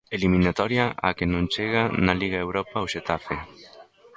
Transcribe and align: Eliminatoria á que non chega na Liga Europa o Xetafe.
Eliminatoria 0.17 0.85
á 1.05 1.07
que 1.17 1.25
non 1.33 1.45
chega 1.53 1.83
na 2.05 2.13
Liga 2.21 2.39
Europa 2.45 2.83
o 2.85 2.89
Xetafe. 2.93 3.35